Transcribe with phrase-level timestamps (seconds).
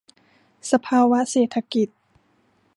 [0.71, 1.87] สภาวะเศรษฐกิจ